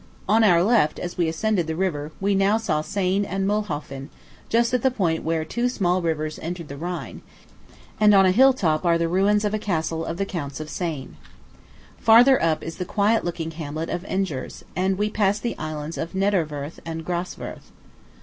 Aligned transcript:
On 0.27 0.43
our 0.43 0.63
left, 0.63 0.97
as 0.97 1.15
we 1.15 1.27
ascended 1.27 1.67
the 1.67 1.75
river, 1.75 2.11
we 2.19 2.33
now 2.33 2.57
saw 2.57 2.81
Sain 2.81 3.23
and 3.23 3.47
Mühlhofen, 3.47 4.07
just 4.49 4.73
at 4.73 4.81
the 4.81 4.89
point 4.89 5.23
where 5.23 5.45
two 5.45 5.69
small 5.69 6.01
rivers 6.01 6.39
enter 6.41 6.63
the 6.63 6.75
Rhine; 6.75 7.21
and 7.99 8.15
on 8.15 8.25
a 8.25 8.31
hill 8.31 8.51
top 8.51 8.83
are 8.83 8.97
the 8.97 9.07
ruins 9.07 9.45
of 9.45 9.53
a 9.53 9.59
castle 9.59 10.03
of 10.03 10.17
the 10.17 10.25
Counts 10.25 10.59
of 10.59 10.71
Sain. 10.71 11.17
Farther 11.99 12.41
up 12.41 12.63
is 12.63 12.77
the 12.77 12.83
quiet 12.83 13.23
looking 13.23 13.51
hamlet 13.51 13.91
of 13.91 14.03
Engers; 14.05 14.63
and 14.75 14.97
we 14.97 15.07
pass 15.11 15.37
the 15.37 15.55
islands 15.59 15.99
of 15.99 16.13
Niederwörth 16.13 16.79
and 16.83 17.05
Graswörth. 17.05 17.69